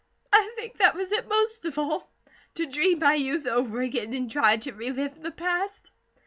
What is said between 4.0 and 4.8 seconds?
to try to